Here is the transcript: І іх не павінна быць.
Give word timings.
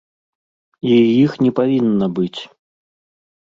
І 0.93 0.95
іх 1.23 1.31
не 1.47 1.51
павінна 1.61 2.05
быць. 2.19 2.41